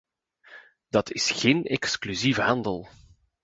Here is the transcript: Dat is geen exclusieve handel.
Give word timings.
Dat 0.89 1.11
is 1.11 1.31
geen 1.31 1.65
exclusieve 1.65 2.41
handel. 2.41 2.89